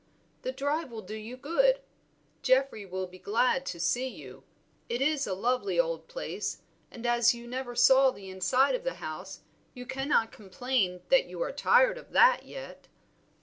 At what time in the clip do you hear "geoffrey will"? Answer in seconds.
2.41-3.05